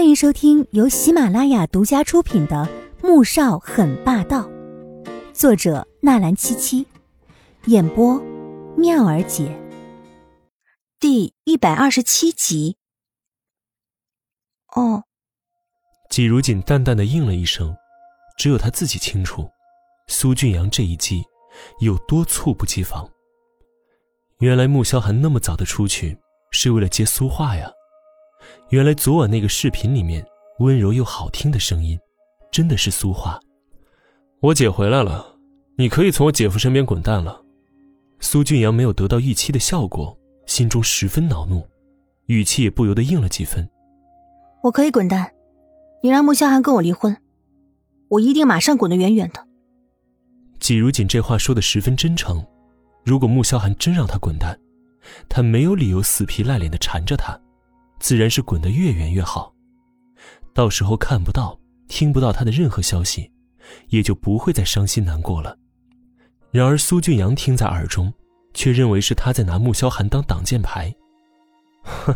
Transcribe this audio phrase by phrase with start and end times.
[0.00, 2.66] 欢迎收听由喜马拉雅独家出品的
[3.06, 4.48] 《穆少很霸道》，
[5.34, 6.86] 作者纳兰七七，
[7.66, 8.18] 演播
[8.78, 9.54] 妙儿姐，
[10.98, 12.78] 第一百二十七集。
[14.74, 15.04] 哦，
[16.08, 17.76] 季如锦淡淡的应了一声，
[18.38, 19.50] 只有他自己清楚，
[20.06, 21.22] 苏俊阳这一击
[21.80, 23.06] 有多猝不及防。
[24.38, 26.16] 原来穆萧寒那么早的出去，
[26.52, 27.70] 是为了接苏画呀。
[28.70, 30.24] 原来昨晚那个视频里面
[30.58, 31.98] 温柔又好听的声音，
[32.50, 33.40] 真的是苏画。
[34.40, 35.36] 我姐回来了，
[35.76, 37.42] 你可以从我姐夫身边滚蛋了。
[38.20, 41.66] 苏俊阳没有得到预期的效果，心中十分恼怒，
[42.26, 43.68] 语气也不由得硬了几分。
[44.62, 45.32] 我可以滚蛋，
[46.02, 47.16] 你让穆萧寒跟我离婚，
[48.08, 49.46] 我一定马上滚得远远的。
[50.58, 52.46] 季如锦这话说的十分真诚，
[53.04, 54.58] 如果穆萧寒真让他滚蛋，
[55.28, 57.40] 他没有理由死皮赖脸的缠着他。
[58.00, 59.54] 自然是滚得越远越好，
[60.52, 63.30] 到时候看不到、听不到他的任何消息，
[63.90, 65.56] 也就不会再伤心难过了。
[66.50, 68.12] 然而苏俊阳听在耳中，
[68.54, 70.92] 却认为是他在拿穆萧寒当挡箭牌。
[71.82, 72.14] 哼，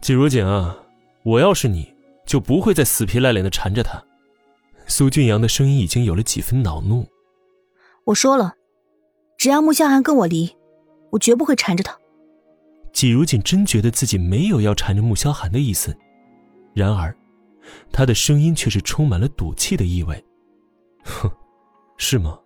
[0.00, 0.76] 季如锦啊，
[1.24, 1.92] 我要是你，
[2.24, 4.02] 就不会再死皮赖脸的缠着他。
[4.86, 7.06] 苏俊阳的声音已经有了几分恼怒。
[8.04, 8.54] 我说了，
[9.36, 10.50] 只要穆萧寒跟我离，
[11.10, 11.98] 我绝不会缠着他。
[12.92, 15.96] 季如锦真觉得自己没有要缠着穆萧寒的意思，
[16.74, 17.16] 然而，
[17.92, 20.22] 他的声音却是充满了赌气的意味。
[21.04, 21.30] 哼，
[21.96, 22.38] 是吗？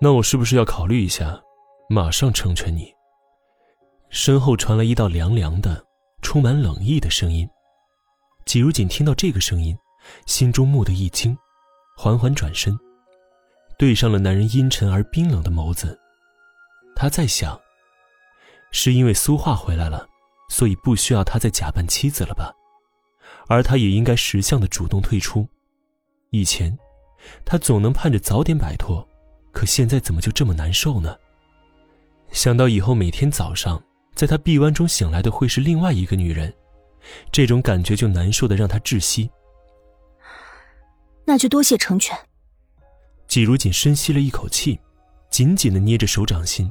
[0.00, 1.40] 那我是不是要考虑一下，
[1.88, 2.94] 马上成全你？
[4.08, 5.84] 身后传来一道凉凉的、
[6.22, 7.48] 充满冷意的声音。
[8.46, 9.76] 季如锦听到这个声音，
[10.26, 11.36] 心中蓦地一惊，
[11.96, 12.78] 缓缓转身，
[13.76, 15.98] 对上了男人阴沉而冰冷的眸子。
[16.94, 17.58] 他在想。
[18.70, 20.08] 是因为苏画回来了，
[20.48, 22.52] 所以不需要他再假扮妻子了吧？
[23.48, 25.48] 而他也应该识相的主动退出。
[26.30, 26.76] 以前，
[27.44, 29.06] 他总能盼着早点摆脱，
[29.52, 31.16] 可现在怎么就这么难受呢？
[32.30, 33.82] 想到以后每天早上
[34.14, 36.52] 在他臂弯中醒来的会是另外一个女人，
[37.32, 39.30] 这种感觉就难受的让他窒息。
[41.24, 42.16] 那就多谢成全。
[43.26, 44.78] 季如锦深吸了一口气，
[45.30, 46.70] 紧紧的捏着手掌心。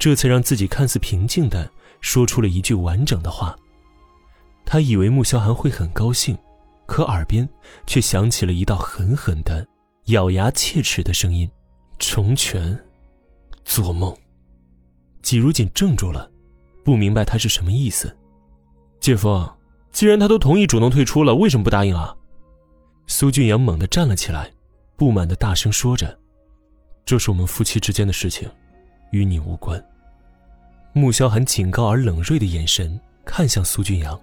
[0.00, 3.54] 这才让自己看似平静的说出了一句完整的话。
[4.64, 6.36] 他以为穆萧寒会很高兴，
[6.86, 7.46] 可耳边
[7.86, 9.66] 却响起了一道狠狠的、
[10.06, 11.48] 咬牙切齿的声音
[12.00, 12.82] ：“成全，
[13.62, 14.16] 做梦。”
[15.20, 16.30] 季如锦怔住了，
[16.82, 18.16] 不明白他是什么意思。
[19.00, 19.46] 姐夫，
[19.92, 22.16] 既然他都同意主动退出了，为什么不答应啊？
[23.06, 24.50] 苏俊阳猛地站了起来，
[24.96, 26.18] 不满的大声说着
[27.04, 28.48] ：“这是我们夫妻之间的事情。”
[29.12, 29.84] 与你无关。
[30.92, 34.20] 穆萧寒警告而冷锐的眼神看向苏俊阳，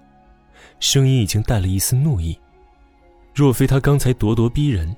[0.80, 2.38] 声音已经带了一丝怒意。
[3.34, 4.94] 若非他刚才咄咄逼人，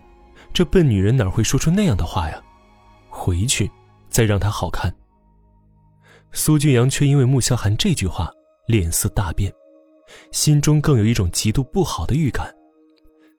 [0.52, 2.42] 这笨女人哪会说出那样的话呀？
[3.08, 3.70] 回去，
[4.08, 4.92] 再让她好看。
[6.32, 8.30] 苏俊阳却因为穆萧寒这句话
[8.66, 9.52] 脸色大变，
[10.32, 12.52] 心中更有一种极度不好的预感。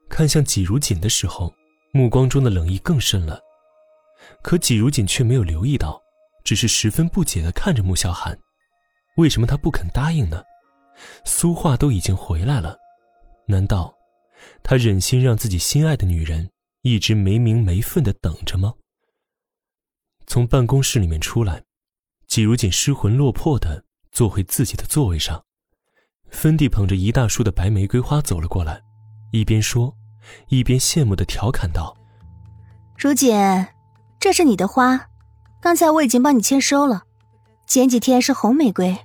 [0.10, 1.54] 看向季如锦的时候，
[1.92, 3.40] 目光中的冷意更深了。
[4.42, 6.01] 可季如锦却没有留意到。
[6.44, 8.38] 只是十分不解的看着穆萧寒，
[9.18, 10.44] 为什么他不肯答应呢？
[11.26, 12.78] 苏画都已经回来了，
[13.48, 13.94] 难道
[14.62, 16.50] 他忍心让自己心爱的女人
[16.82, 18.74] 一直没名没分的等着吗？
[20.28, 21.64] 从办公室里面出来，
[22.28, 25.44] 季如锦失魂落魄的坐回自己的座位上，
[26.30, 28.82] 芬蒂捧着一大束的白玫瑰花走了过来，
[29.32, 29.94] 一边说，
[30.48, 31.98] 一边羡慕的调侃道
[32.98, 33.36] ：“如锦，
[34.20, 35.08] 这是你的花。”
[35.62, 37.04] 刚才我已经帮你签收了，
[37.68, 38.98] 前几天是红玫瑰，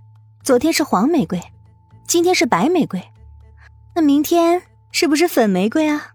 [0.42, 1.38] 昨天是黄玫瑰，
[2.06, 2.98] 今天是白玫瑰，
[3.94, 6.14] 那明天是不是粉玫瑰啊？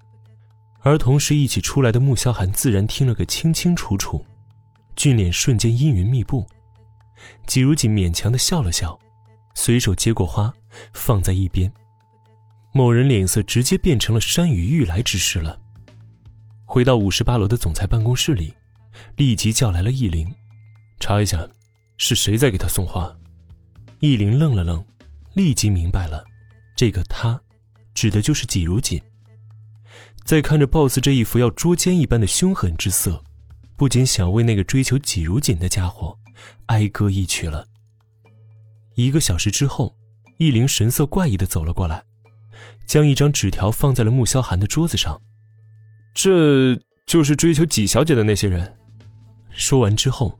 [0.80, 4.26] 而同时一起出来的穆萧寒自然听了个清清楚楚，
[4.96, 6.44] 俊脸瞬间阴云密布。
[7.46, 8.98] 季如锦勉强的笑了笑，
[9.54, 10.52] 随手接过花，
[10.92, 11.72] 放在一边。
[12.74, 15.60] 某人脸色直接变成了山雨欲来之势了。
[16.66, 18.52] 回到五十八楼的总裁办公室里。
[19.16, 20.34] 立即叫来了易灵，
[21.00, 21.48] 查一下，
[21.98, 23.16] 是谁在给他送花？
[24.00, 24.84] 易灵愣了愣，
[25.34, 26.24] 立即明白了，
[26.76, 27.40] 这个他，
[27.94, 29.02] 指的就是季如锦。
[30.24, 33.24] 再看着 BOSS 这一副要捉奸一般的凶狠之色，
[33.76, 36.18] 不禁想为那个追求季如锦的家伙
[36.68, 37.68] 哀歌一曲了。
[38.96, 39.96] 一个小时之后，
[40.38, 42.04] 易灵神色怪异的走了过来，
[42.86, 45.20] 将一张纸条放在了穆萧寒的桌子上，
[46.14, 46.76] 这
[47.08, 48.78] 就是追求季小姐的那些人。
[49.52, 50.38] 说完之后，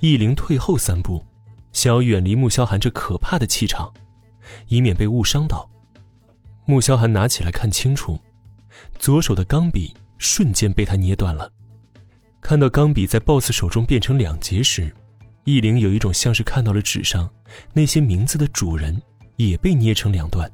[0.00, 1.24] 易灵退后三步，
[1.72, 3.92] 想要远离穆萧寒这可怕的气场，
[4.68, 5.68] 以免被误伤到。
[6.64, 8.18] 穆萧寒拿起来看清楚，
[8.98, 11.50] 左手的钢笔瞬间被他捏断了。
[12.40, 14.94] 看到钢笔在 BOSS 手中变成两截时，
[15.44, 17.28] 易灵有一种像是看到了纸上
[17.72, 19.00] 那些名字的主人
[19.36, 20.50] 也被捏成两段。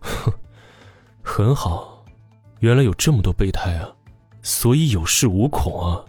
[0.00, 0.32] 哼，
[1.22, 2.04] 很好，
[2.60, 3.90] 原来有这么多备胎啊，
[4.42, 6.04] 所以有恃无恐啊。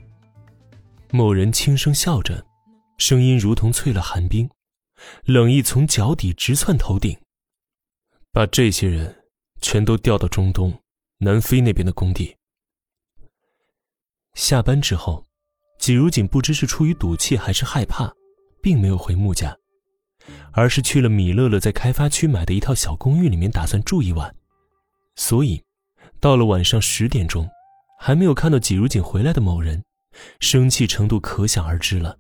[1.16, 2.44] 某人轻声笑着，
[2.98, 4.50] 声音如同淬了寒冰，
[5.26, 7.16] 冷意从脚底直窜头顶。
[8.32, 9.20] 把这些人。
[9.62, 10.78] 全都调到中东、
[11.20, 12.36] 南非那边的工地。
[14.34, 15.26] 下班之后，
[15.80, 18.12] 季如锦不知是出于赌气还是害怕，
[18.62, 19.58] 并没有回穆家，
[20.52, 24.36] 而是去了米乐乐在开发区买的一套小公寓里面打算住一晚。
[25.16, 25.64] 所以，
[26.20, 27.50] 到了晚上十点钟，
[28.02, 29.82] 还没有看到季如锦回来的某人，
[30.40, 32.18] 生气程度可想而知了。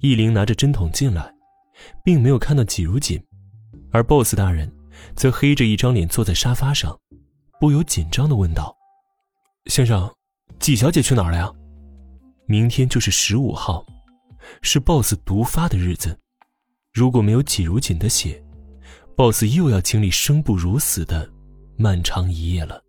[0.00, 1.34] 易灵拿着针筒进来，
[2.04, 3.22] 并没有看到季如锦，
[3.90, 4.72] 而 BOSS 大人。
[5.14, 6.98] 则黑着一张脸坐在沙发上，
[7.60, 8.76] 不由紧张的问道
[9.70, 10.12] ：“先生，
[10.58, 11.52] 季小姐去哪儿了呀？
[12.46, 13.86] 明天就是十五号，
[14.60, 16.18] 是 BOSS 毒发的日子。
[16.92, 18.42] 如果没有季如锦的血
[19.16, 21.30] ，BOSS 又要经历生不如死的
[21.76, 22.82] 漫长一夜了。”